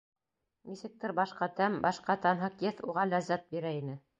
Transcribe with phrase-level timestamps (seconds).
[0.69, 4.01] Нисектер башҡа тәм, башҡа танһыҡ еҫ уға ләззәт бирә ине.